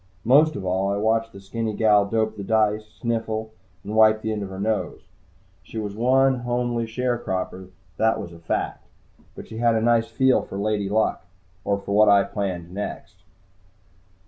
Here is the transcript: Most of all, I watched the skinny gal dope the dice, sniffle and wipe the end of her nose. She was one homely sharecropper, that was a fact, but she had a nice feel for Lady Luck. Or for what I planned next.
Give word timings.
Most 0.25 0.55
of 0.55 0.65
all, 0.65 0.91
I 0.91 0.97
watched 0.97 1.31
the 1.31 1.39
skinny 1.39 1.75
gal 1.75 2.07
dope 2.07 2.35
the 2.35 2.43
dice, 2.43 2.87
sniffle 2.91 3.51
and 3.83 3.93
wipe 3.95 4.23
the 4.23 4.31
end 4.31 4.41
of 4.41 4.49
her 4.49 4.59
nose. 4.59 5.01
She 5.61 5.77
was 5.77 5.95
one 5.95 6.39
homely 6.39 6.87
sharecropper, 6.87 7.69
that 7.97 8.19
was 8.19 8.33
a 8.33 8.39
fact, 8.39 8.87
but 9.35 9.47
she 9.47 9.57
had 9.59 9.75
a 9.75 9.79
nice 9.81 10.07
feel 10.07 10.41
for 10.41 10.57
Lady 10.57 10.89
Luck. 10.89 11.23
Or 11.63 11.77
for 11.77 11.95
what 11.95 12.09
I 12.09 12.23
planned 12.23 12.71
next. 12.73 13.17